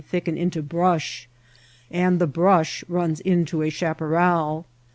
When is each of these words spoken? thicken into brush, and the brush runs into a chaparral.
thicken 0.03 0.35
into 0.35 0.63
brush, 0.63 1.29
and 1.91 2.17
the 2.17 2.25
brush 2.25 2.83
runs 2.87 3.19
into 3.19 3.61
a 3.61 3.69
chaparral. 3.69 4.65